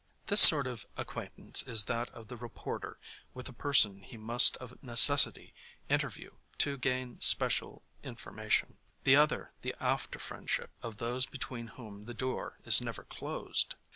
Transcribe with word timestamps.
This 0.25 0.41
sort 0.41 0.65
of 0.65 0.83
acquaintance 0.97 1.61
is 1.61 1.83
that 1.83 2.09
of 2.09 2.27
the 2.27 2.35
reporter 2.35 2.97
with 3.35 3.45
the 3.45 3.53
person 3.53 4.01
he 4.01 4.17
must 4.17 4.57
of 4.57 4.81
necessity 4.81 5.53
interview 5.89 6.31
to 6.57 6.79
gain 6.79 7.19
special 7.21 7.83
information, 8.01 8.79
the 9.03 9.15
other 9.15 9.51
the 9.61 9.75
after 9.79 10.17
friend 10.17 10.49
ship 10.49 10.71
of 10.81 10.97
those 10.97 11.27
between 11.27 11.67
whom 11.77 12.05
the 12.05 12.15
door 12.15 12.57
is 12.65 12.81
never 12.81 13.03
closed. 13.03 13.75